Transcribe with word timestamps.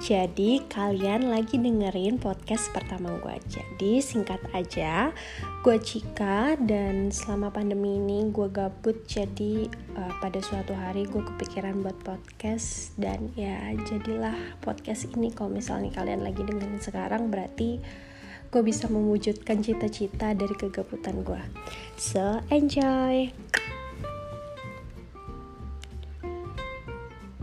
Jadi 0.00 0.64
kalian 0.64 1.28
lagi 1.28 1.60
dengerin 1.60 2.16
podcast 2.16 2.72
pertama 2.72 3.20
gue 3.20 3.36
Jadi 3.52 4.00
singkat 4.00 4.40
aja 4.56 5.12
Gue 5.60 5.76
Cika 5.76 6.56
dan 6.56 7.12
selama 7.12 7.52
pandemi 7.52 8.00
ini 8.00 8.32
gue 8.32 8.48
gabut. 8.48 9.04
Jadi 9.04 9.68
uh, 10.00 10.12
pada 10.24 10.40
suatu 10.40 10.72
hari 10.72 11.04
gue 11.04 11.20
kepikiran 11.20 11.84
buat 11.84 12.00
podcast 12.00 12.96
Dan 12.96 13.28
ya 13.36 13.76
jadilah 13.92 14.56
podcast 14.64 15.04
ini. 15.12 15.36
Kalau 15.36 15.52
misalnya 15.52 15.92
kalian 15.92 16.24
lagi 16.24 16.48
dengerin 16.48 16.80
sekarang 16.80 17.28
berarti 17.28 17.76
gue 18.48 18.62
bisa 18.64 18.88
mewujudkan 18.88 19.60
cita-cita 19.60 20.32
dari 20.32 20.56
kegabutan 20.56 21.20
gue 21.20 21.44
So 22.00 22.40
enjoy! 22.48 23.36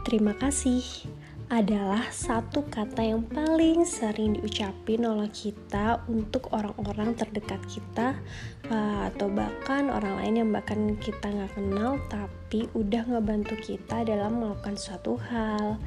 Terima 0.01 0.33
kasih 0.33 1.16
adalah 1.47 2.11
satu 2.11 2.67
kata 2.67 3.07
yang 3.07 3.23
paling 3.23 3.87
sering 3.87 4.35
diucapin 4.35 5.07
oleh 5.07 5.31
kita 5.31 6.03
untuk 6.11 6.51
orang-orang 6.51 7.15
terdekat 7.15 7.63
kita 7.71 8.19
uh, 8.67 9.07
atau 9.07 9.31
bahkan 9.31 9.87
orang 9.87 10.19
lain 10.19 10.35
yang 10.43 10.49
bahkan 10.51 10.99
kita 10.99 11.31
nggak 11.31 11.55
kenal 11.55 11.95
tapi 12.11 12.67
udah 12.75 13.07
ngebantu 13.07 13.55
kita 13.63 14.03
dalam 14.03 14.43
melakukan 14.43 14.75
suatu 14.75 15.15
hal 15.15 15.79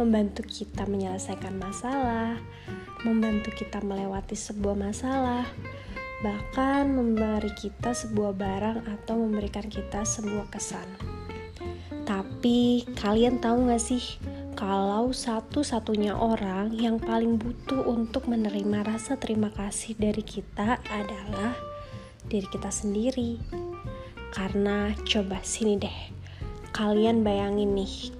membantu 0.00 0.48
kita 0.48 0.88
menyelesaikan 0.88 1.60
masalah 1.60 2.40
membantu 3.04 3.52
kita 3.52 3.84
melewati 3.84 4.32
sebuah 4.32 4.76
masalah 4.80 5.44
bahkan 6.22 6.86
memberi 6.88 7.50
kita 7.52 7.92
sebuah 7.92 8.32
barang 8.32 8.78
atau 8.86 9.18
memberikan 9.18 9.66
kita 9.66 10.06
sebuah 10.06 10.46
kesan. 10.54 10.86
Tapi 12.06 12.86
kalian 12.94 13.42
tahu 13.42 13.66
gak 13.66 13.82
sih 13.82 14.22
kalau 14.52 15.10
satu-satunya 15.10 16.12
orang 16.12 16.76
yang 16.76 17.00
paling 17.00 17.40
butuh 17.40 17.82
untuk 17.88 18.28
menerima 18.28 18.84
rasa 18.84 19.16
terima 19.16 19.48
kasih 19.48 19.96
dari 19.96 20.20
kita 20.20 20.76
adalah 20.92 21.56
diri 22.28 22.46
kita 22.48 22.68
sendiri. 22.68 23.40
Karena 24.32 24.92
coba 25.04 25.40
sini 25.44 25.76
deh, 25.76 25.98
kalian 26.72 27.20
bayangin 27.24 27.76
nih, 27.76 28.12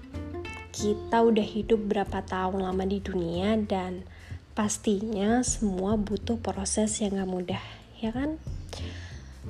kita 0.73 1.25
udah 1.25 1.45
hidup 1.45 1.81
berapa 1.89 2.21
tahun 2.25 2.65
lama 2.65 2.85
di 2.85 3.01
dunia 3.01 3.57
dan 3.65 4.05
pastinya 4.53 5.41
semua 5.41 5.97
butuh 5.97 6.37
proses 6.41 7.01
yang 7.01 7.17
gak 7.17 7.31
mudah, 7.33 7.65
ya 8.01 8.13
kan? 8.13 8.37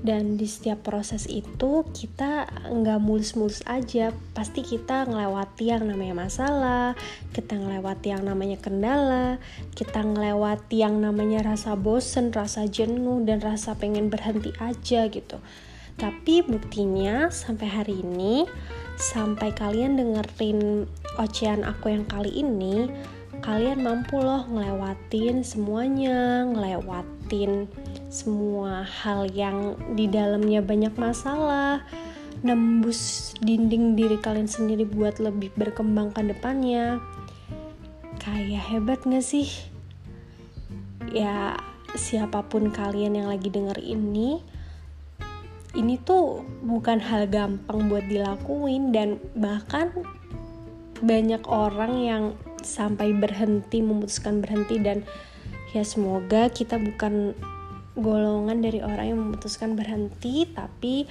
Dan 0.01 0.41
di 0.41 0.49
setiap 0.49 0.89
proses 0.89 1.29
itu 1.29 1.85
kita 1.93 2.49
nggak 2.73 2.99
mulus-mulus 3.05 3.61
aja. 3.69 4.17
Pasti 4.33 4.65
kita 4.65 5.05
ngelewati 5.05 5.69
yang 5.69 5.85
namanya 5.85 6.17
masalah 6.17 6.97
kita 7.37 7.61
ngelewati 7.61 8.17
yang 8.17 8.25
namanya 8.25 8.57
kendala 8.57 9.37
kita 9.77 10.01
ngelewati 10.01 10.81
yang 10.81 10.99
namanya 11.05 11.55
rasa 11.55 11.77
bosen 11.77 12.33
rasa 12.33 12.65
jenuh 12.65 13.21
dan 13.29 13.45
rasa 13.45 13.77
pengen 13.77 14.09
berhenti 14.09 14.57
aja 14.57 15.07
gitu. 15.13 15.37
Tapi 16.01 16.41
buktinya 16.41 17.29
sampai 17.29 17.69
hari 17.69 18.01
ini 18.01 18.49
sampai 18.97 19.53
kalian 19.53 20.01
dengerin 20.01 20.89
ocehan 21.21 21.69
aku 21.69 21.93
yang 21.93 22.05
kali 22.09 22.33
ini 22.33 22.89
kalian 23.43 23.83
mampu 23.83 24.23
loh 24.23 24.47
ngelewatin 24.47 25.43
semuanya 25.43 26.47
ngelewatin 26.47 27.67
semua 28.13 28.85
hal 28.85 29.25
yang 29.33 29.73
di 29.97 30.05
dalamnya 30.05 30.61
banyak 30.61 30.93
masalah 31.01 31.81
nembus 32.45 33.33
dinding 33.41 33.97
diri 33.97 34.21
kalian 34.21 34.45
sendiri 34.45 34.85
buat 34.85 35.17
lebih 35.17 35.49
berkembang 35.57 36.13
ke 36.13 36.21
depannya. 36.21 37.01
Kayak 38.21 38.69
hebat 38.69 39.01
gak 39.09 39.25
sih? 39.25 39.49
Ya 41.09 41.57
siapa 41.97 42.45
pun 42.45 42.69
kalian 42.69 43.17
yang 43.17 43.33
lagi 43.33 43.49
denger 43.49 43.81
ini 43.81 44.45
ini 45.73 45.97
tuh 45.97 46.45
bukan 46.61 47.01
hal 47.01 47.25
gampang 47.33 47.89
buat 47.89 48.05
dilakuin 48.05 48.93
dan 48.93 49.17
bahkan 49.33 49.89
banyak 51.01 51.41
orang 51.49 51.93
yang 51.97 52.25
sampai 52.61 53.17
berhenti 53.17 53.81
memutuskan 53.81 54.45
berhenti 54.45 54.77
dan 54.77 55.01
ya 55.73 55.81
semoga 55.81 56.53
kita 56.53 56.77
bukan 56.77 57.33
golongan 57.93 58.65
dari 58.65 58.81
orang 58.81 59.07
yang 59.13 59.21
memutuskan 59.21 59.77
berhenti 59.77 60.49
tapi 60.49 61.05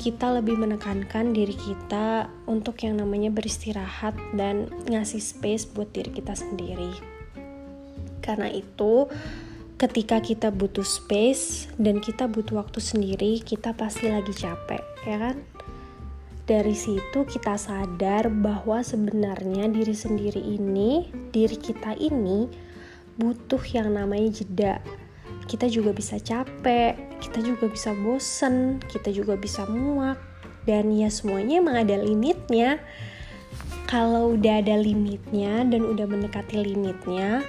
kita 0.00 0.32
lebih 0.32 0.56
menekankan 0.56 1.36
diri 1.36 1.52
kita 1.52 2.32
untuk 2.48 2.80
yang 2.80 2.96
namanya 2.96 3.28
beristirahat 3.28 4.16
dan 4.32 4.72
ngasih 4.88 5.20
space 5.20 5.68
buat 5.68 5.92
diri 5.92 6.08
kita 6.08 6.32
sendiri. 6.32 6.92
Karena 8.24 8.48
itu 8.48 9.12
ketika 9.76 10.22
kita 10.24 10.48
butuh 10.48 10.86
space 10.86 11.68
dan 11.76 12.00
kita 12.00 12.30
butuh 12.30 12.64
waktu 12.64 12.80
sendiri 12.80 13.42
kita 13.42 13.76
pasti 13.76 14.08
lagi 14.08 14.32
capek 14.32 14.82
ya 15.04 15.18
kan? 15.20 15.36
Dari 16.42 16.74
situ 16.74 17.28
kita 17.28 17.54
sadar 17.60 18.32
bahwa 18.32 18.80
sebenarnya 18.80 19.68
diri 19.68 19.94
sendiri 19.94 20.40
ini 20.40 21.12
diri 21.30 21.60
kita 21.60 21.92
ini 22.00 22.48
butuh 23.20 23.60
yang 23.76 23.92
namanya 23.92 24.32
jeda 24.32 24.80
kita 25.46 25.66
juga 25.68 25.90
bisa 25.94 26.18
capek, 26.18 26.94
kita 27.22 27.42
juga 27.42 27.66
bisa 27.70 27.90
bosen, 27.94 28.78
kita 28.90 29.10
juga 29.10 29.34
bisa 29.38 29.66
muak, 29.66 30.18
dan 30.64 30.90
ya 30.94 31.10
semuanya 31.10 31.62
emang 31.62 31.76
ada 31.82 31.96
limitnya. 31.98 32.78
Kalau 33.90 34.38
udah 34.38 34.64
ada 34.64 34.80
limitnya 34.80 35.68
dan 35.68 35.84
udah 35.84 36.08
mendekati 36.08 36.64
limitnya, 36.64 37.44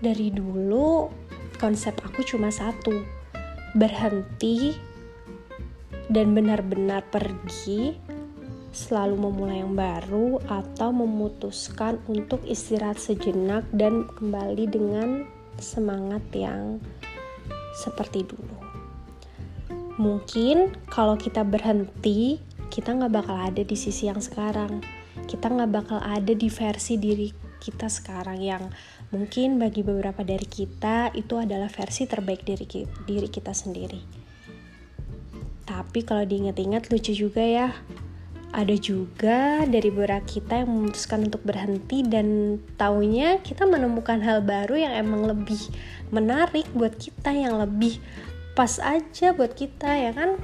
dari 0.00 0.32
dulu 0.32 1.12
konsep 1.60 1.94
aku 2.00 2.24
cuma 2.24 2.48
satu, 2.48 3.04
berhenti 3.76 4.72
dan 6.08 6.32
benar-benar 6.32 7.04
pergi 7.12 7.96
selalu 8.72 9.28
memulai 9.28 9.60
yang 9.60 9.76
baru 9.76 10.40
atau 10.48 10.90
memutuskan 10.96 12.00
untuk 12.08 12.40
istirahat 12.48 12.96
sejenak 12.96 13.68
dan 13.76 14.08
kembali 14.16 14.64
dengan 14.64 15.28
semangat 15.60 16.24
yang 16.32 16.80
seperti 17.72 18.24
dulu. 18.28 18.56
Mungkin 20.00 20.72
kalau 20.88 21.20
kita 21.20 21.44
berhenti, 21.44 22.40
kita 22.72 22.96
nggak 22.96 23.12
bakal 23.12 23.36
ada 23.36 23.60
di 23.60 23.76
sisi 23.76 24.08
yang 24.08 24.20
sekarang. 24.20 24.80
Kita 25.28 25.52
nggak 25.52 25.70
bakal 25.72 26.00
ada 26.00 26.32
di 26.32 26.48
versi 26.48 26.96
diri 26.96 27.28
kita 27.62 27.86
sekarang 27.86 28.42
yang 28.42 28.64
mungkin 29.14 29.60
bagi 29.60 29.86
beberapa 29.86 30.26
dari 30.26 30.48
kita 30.48 31.14
itu 31.14 31.38
adalah 31.38 31.70
versi 31.70 32.10
terbaik 32.10 32.42
diri 32.42 32.66
diri 33.06 33.28
kita 33.30 33.54
sendiri. 33.54 34.00
Tapi 35.62 36.00
kalau 36.02 36.26
diingat-ingat 36.26 36.90
lucu 36.90 37.14
juga 37.14 37.44
ya, 37.44 37.70
ada 38.52 38.76
juga 38.76 39.64
dari 39.64 39.88
beberapa 39.88 40.20
kita 40.28 40.60
yang 40.60 40.68
memutuskan 40.68 41.24
untuk 41.26 41.40
berhenti 41.40 42.04
dan 42.04 42.60
taunya 42.76 43.40
kita 43.40 43.64
menemukan 43.64 44.20
hal 44.20 44.44
baru 44.44 44.76
yang 44.76 44.92
emang 44.92 45.24
lebih 45.24 45.58
menarik 46.12 46.68
buat 46.76 46.92
kita 47.00 47.32
yang 47.32 47.56
lebih 47.56 47.96
pas 48.52 48.76
aja 48.84 49.32
buat 49.32 49.56
kita 49.56 49.88
ya 49.88 50.12
kan? 50.12 50.36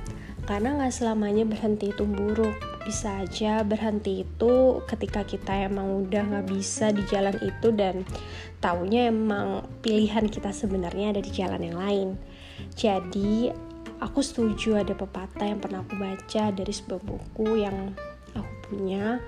Karena 0.49 0.81
nggak 0.81 0.97
selamanya 0.97 1.45
berhenti 1.45 1.93
itu 1.93 2.09
buruk. 2.09 2.57
Bisa 2.89 3.21
aja 3.21 3.61
berhenti 3.61 4.25
itu 4.25 4.81
ketika 4.89 5.21
kita 5.29 5.69
emang 5.69 6.09
udah 6.09 6.25
nggak 6.25 6.49
bisa 6.49 6.89
di 6.89 7.05
jalan 7.05 7.37
itu 7.45 7.69
dan 7.77 8.09
taunya 8.65 9.13
emang 9.13 9.69
pilihan 9.85 10.25
kita 10.25 10.49
sebenarnya 10.49 11.13
ada 11.13 11.21
di 11.21 11.29
jalan 11.29 11.61
yang 11.61 11.77
lain. 11.77 12.09
Jadi 12.73 13.53
aku 13.99 14.23
setuju 14.23 14.79
ada 14.79 14.95
pepatah 14.95 15.47
yang 15.47 15.59
pernah 15.59 15.83
aku 15.83 15.99
baca 15.99 16.51
dari 16.55 16.73
sebuah 16.73 17.03
buku 17.03 17.63
yang 17.63 17.95
aku 18.35 18.53
punya. 18.71 19.23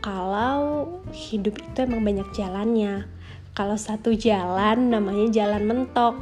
Kalau 0.00 0.88
hidup 1.12 1.60
itu 1.60 1.78
emang 1.84 2.02
banyak 2.02 2.28
jalannya. 2.32 3.06
Kalau 3.52 3.76
satu 3.76 4.14
jalan 4.14 4.90
namanya 4.90 5.28
jalan 5.44 5.62
mentok. 5.66 6.16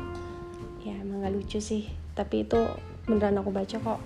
Ya 0.82 0.98
emang 0.98 1.24
gak 1.24 1.34
lucu 1.34 1.60
sih. 1.62 1.86
Tapi 2.12 2.42
itu 2.44 2.58
beneran 3.06 3.38
aku 3.38 3.54
baca 3.54 3.76
kok. 3.78 4.00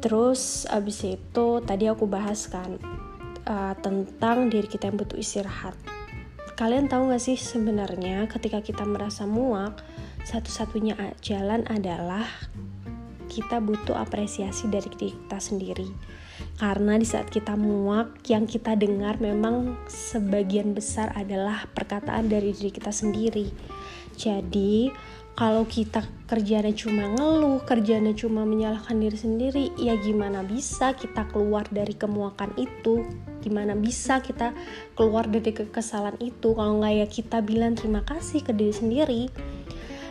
Terus 0.00 0.64
abis 0.70 1.04
itu 1.04 1.46
tadi 1.66 1.90
aku 1.90 2.06
bahas 2.06 2.46
kan 2.48 2.78
uh, 3.44 3.74
tentang 3.82 4.48
diri 4.48 4.66
kita 4.70 4.88
yang 4.88 4.96
butuh 4.96 5.18
istirahat. 5.18 5.76
Kalian 6.56 6.88
tahu 6.88 7.12
gak 7.12 7.20
sih 7.20 7.36
sebenarnya 7.36 8.24
ketika 8.32 8.64
kita 8.64 8.88
merasa 8.88 9.28
muak 9.28 9.84
satu-satunya 10.26 10.98
jalan 11.22 11.62
adalah 11.70 12.26
kita 13.30 13.62
butuh 13.62 13.94
apresiasi 13.94 14.66
dari 14.66 14.90
kita 14.90 15.38
sendiri. 15.38 15.86
Karena 16.58 16.98
di 16.98 17.06
saat 17.06 17.30
kita 17.30 17.54
muak, 17.54 18.26
yang 18.26 18.44
kita 18.50 18.74
dengar 18.74 19.22
memang 19.22 19.78
sebagian 19.86 20.74
besar 20.74 21.14
adalah 21.14 21.70
perkataan 21.70 22.26
dari 22.26 22.50
diri 22.50 22.74
kita 22.74 22.90
sendiri. 22.90 23.46
Jadi, 24.18 24.90
kalau 25.36 25.68
kita 25.68 26.02
kerjanya 26.26 26.72
cuma 26.74 27.12
ngeluh, 27.12 27.62
kerjanya 27.62 28.16
cuma 28.16 28.42
menyalahkan 28.42 28.98
diri 28.98 29.18
sendiri, 29.20 29.64
ya 29.78 29.94
gimana 30.00 30.42
bisa 30.42 30.96
kita 30.96 31.28
keluar 31.30 31.68
dari 31.70 31.94
kemuakan 31.94 32.50
itu? 32.56 33.04
gimana 33.46 33.78
bisa 33.78 34.18
kita 34.18 34.50
keluar 34.98 35.30
dari 35.30 35.54
kekesalan 35.54 36.18
itu 36.18 36.50
kalau 36.50 36.82
nggak 36.82 36.94
ya 36.98 37.06
kita 37.06 37.38
bilang 37.46 37.78
terima 37.78 38.02
kasih 38.02 38.42
ke 38.42 38.50
diri 38.50 38.74
sendiri 38.74 39.22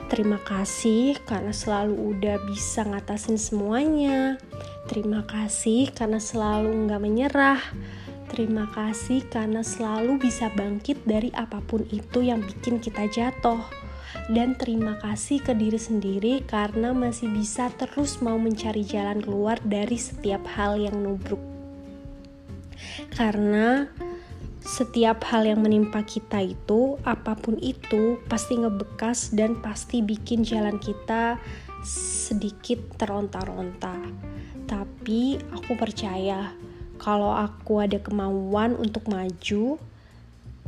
terima 0.08 0.38
kasih 0.42 1.18
karena 1.26 1.54
selalu 1.54 2.16
udah 2.16 2.38
bisa 2.46 2.86
ngatasin 2.86 3.38
semuanya. 3.38 4.38
Terima 4.86 5.26
kasih 5.26 5.90
karena 5.94 6.22
selalu 6.22 6.86
nggak 6.86 7.02
menyerah. 7.02 7.62
Terima 8.30 8.68
kasih 8.74 9.26
karena 9.30 9.62
selalu 9.62 10.18
bisa 10.20 10.50
bangkit 10.54 11.06
dari 11.06 11.30
apa 11.38 11.62
pun 11.64 11.86
itu 11.90 12.26
yang 12.26 12.42
bikin 12.42 12.82
kita 12.82 13.06
jatuh. 13.10 13.62
Dan 14.26 14.58
terima 14.58 14.98
kasih 14.98 15.42
ke 15.42 15.54
diri 15.54 15.78
sendiri 15.78 16.42
karena 16.46 16.94
masih 16.94 17.30
bisa 17.30 17.70
terus 17.78 18.18
mau 18.26 18.42
mencari 18.42 18.82
jalan 18.82 19.22
keluar 19.22 19.62
dari 19.62 19.98
setiap 20.02 20.42
hal 20.58 20.82
yang 20.82 20.98
nubruk. 20.98 21.42
Karena 23.14 23.86
setiap 24.66 25.22
hal 25.30 25.46
yang 25.46 25.62
menimpa 25.62 26.02
kita 26.02 26.42
itu, 26.42 26.98
apa 27.06 27.38
pun 27.38 27.56
itu, 27.62 28.18
pasti 28.26 28.58
ngebekas 28.58 29.32
dan 29.32 29.62
pasti 29.62 30.02
bikin 30.02 30.42
jalan 30.42 30.82
kita 30.82 31.38
sedikit 31.86 32.82
teronta-ronta. 32.98 33.94
Tapi 34.66 35.38
aku 35.54 35.78
percaya 35.78 36.50
kalau 36.98 37.30
aku 37.30 37.86
ada 37.86 38.02
kemauan 38.02 38.74
untuk 38.74 39.06
maju, 39.06 39.78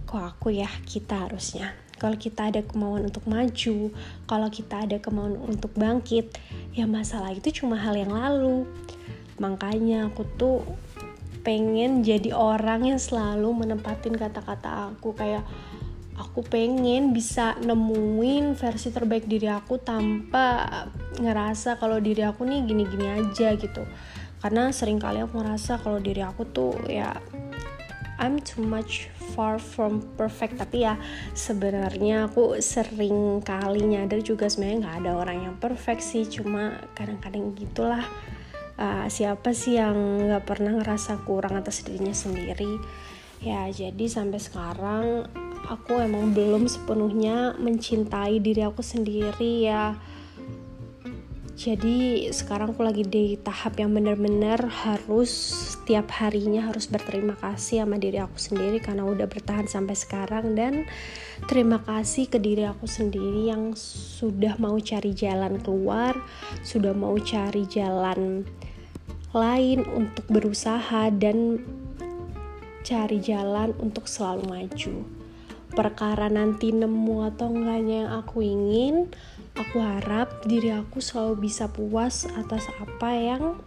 kok 0.05 0.23
aku 0.23 0.53
ya 0.53 0.69
kita 0.85 1.25
harusnya 1.25 1.73
kalau 1.97 2.13
kita 2.13 2.53
ada 2.53 2.61
kemauan 2.61 3.09
untuk 3.09 3.25
maju, 3.25 3.89
kalau 4.29 4.47
kita 4.53 4.85
ada 4.85 5.01
kemauan 5.01 5.33
untuk 5.41 5.73
bangkit, 5.73 6.29
ya 6.77 6.85
masalah 6.85 7.33
itu 7.33 7.49
cuma 7.49 7.73
hal 7.73 7.97
yang 7.97 8.13
lalu. 8.13 8.69
Makanya 9.41 10.09
aku 10.09 10.21
tuh 10.37 10.61
pengen 11.47 12.03
jadi 12.03 12.35
orang 12.35 12.91
yang 12.91 12.99
selalu 12.99 13.63
menempatin 13.63 14.19
kata-kata 14.19 14.91
aku. 14.91 15.15
Kayak 15.15 15.47
aku 16.19 16.43
pengen 16.43 17.15
bisa 17.15 17.55
nemuin 17.63 18.59
versi 18.59 18.91
terbaik 18.91 19.23
diri 19.31 19.47
aku 19.47 19.79
tanpa 19.79 20.67
ngerasa 21.15 21.79
kalau 21.79 22.03
diri 22.03 22.27
aku 22.27 22.43
nih 22.43 22.67
gini-gini 22.67 23.07
aja 23.07 23.55
gitu. 23.55 23.87
Karena 24.43 24.75
sering 24.75 24.99
kali 24.99 25.23
aku 25.23 25.39
ngerasa 25.39 25.79
kalau 25.79 26.03
diri 26.03 26.19
aku 26.19 26.43
tuh 26.51 26.75
ya 26.91 27.15
I'm 28.19 28.41
too 28.41 28.65
much 28.65 29.07
far 29.31 29.55
from 29.55 30.03
perfect. 30.19 30.59
Tapi 30.59 30.83
ya 30.83 30.99
sebenarnya 31.31 32.27
aku 32.27 32.59
sering 32.59 33.39
kali 33.39 33.87
nyadar 33.87 34.19
juga 34.19 34.51
sebenarnya 34.51 34.77
nggak 34.83 34.97
ada 35.05 35.11
orang 35.15 35.37
yang 35.47 35.55
perfect 35.63 36.03
sih. 36.03 36.27
Cuma 36.27 36.75
kadang-kadang 36.91 37.55
gitulah 37.55 38.03
uh, 38.77 39.05
siapa 39.09 39.51
sih 39.51 39.75
yang 39.81 40.29
nggak 40.29 40.45
pernah 40.47 40.77
ngerasa 40.77 41.25
kurang 41.25 41.57
atas 41.59 41.83
dirinya 41.83 42.13
sendiri? 42.13 42.79
Ya 43.41 43.69
jadi 43.69 44.09
sampai 44.09 44.41
sekarang 44.41 45.05
aku 45.69 45.99
emang 46.01 46.33
belum 46.33 46.65
sepenuhnya 46.65 47.53
mencintai 47.59 48.41
diri 48.41 48.65
aku 48.65 48.81
sendiri 48.81 49.67
ya 49.67 49.93
jadi 51.57 52.29
sekarang 52.29 52.77
aku 52.77 52.85
lagi 52.85 53.01
di 53.01 53.33
tahap 53.41 53.81
yang 53.81 53.89
benar-benar 53.89 54.61
harus 54.69 55.33
setiap 55.73 56.05
harinya 56.21 56.69
harus 56.69 56.85
berterima 56.85 57.33
kasih 57.33 57.81
sama 57.81 57.97
diri 57.97 58.21
aku 58.21 58.37
sendiri 58.37 58.77
karena 58.77 59.01
udah 59.01 59.25
bertahan 59.25 59.65
sampai 59.65 59.97
sekarang. 59.97 60.53
Dan 60.53 60.85
terima 61.49 61.81
kasih 61.81 62.29
ke 62.29 62.37
diri 62.37 62.61
aku 62.61 62.85
sendiri 62.85 63.49
yang 63.49 63.73
sudah 63.73 64.53
mau 64.61 64.77
cari 64.77 65.17
jalan 65.17 65.57
keluar 65.57 66.13
sudah 66.61 66.93
mau 66.93 67.17
cari 67.17 67.65
jalan 67.65 68.45
lain 69.33 69.81
untuk 69.89 70.29
berusaha 70.29 71.09
dan 71.09 71.57
cari 72.85 73.17
jalan 73.17 73.73
untuk 73.81 74.05
selalu 74.05 74.45
maju. 74.45 74.95
Perkara 75.73 76.29
nanti 76.29 76.69
nemu 76.69 77.33
atau 77.33 77.49
enggaknya 77.49 77.95
yang 78.05 78.11
aku 78.21 78.45
ingin 78.45 79.09
Aku 79.57 79.81
harap 79.81 80.45
diri 80.45 80.69
aku 80.69 81.01
selalu 81.01 81.49
bisa 81.49 81.65
puas 81.65 82.29
atas 82.37 82.69
apa 82.77 83.09
yang 83.17 83.57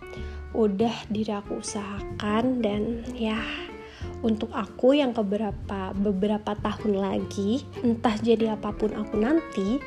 udah 0.54 0.94
diri 1.10 1.30
aku 1.34 1.62
usahakan 1.62 2.62
dan 2.62 3.06
ya 3.14 3.38
untuk 4.22 4.50
aku 4.52 4.98
yang 4.98 5.14
keberapa 5.14 5.94
beberapa 5.94 6.54
tahun 6.58 6.98
lagi 6.98 7.62
entah 7.86 8.16
jadi 8.18 8.58
apa 8.58 8.74
pun 8.74 8.94
aku 8.94 9.14
nanti 9.18 9.78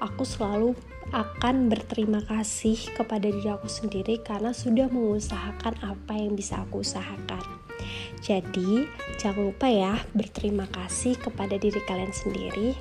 aku 0.00 0.24
selalu 0.24 0.72
akan 1.14 1.70
berterima 1.70 2.18
kasih 2.24 2.74
kepada 2.96 3.30
diri 3.30 3.46
aku 3.46 3.70
sendiri 3.70 4.18
karena 4.22 4.50
sudah 4.50 4.90
mengusahakan 4.90 5.78
apa 5.84 6.12
yang 6.18 6.34
bisa 6.34 6.66
aku 6.66 6.82
usahakan. 6.82 7.42
Jadi, 8.24 8.88
jangan 9.20 9.52
lupa 9.52 9.70
ya 9.70 9.94
berterima 10.16 10.66
kasih 10.66 11.14
kepada 11.14 11.54
diri 11.60 11.78
kalian 11.86 12.10
sendiri 12.10 12.74